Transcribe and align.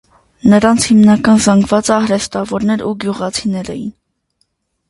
Նրանց 0.53 0.85
հիմնական 0.91 1.43
զանգվածը 1.47 1.93
արհեստավորներ 1.97 2.85
ու 2.89 2.97
գյուղացիներ 3.05 3.71
էին։ 3.75 3.93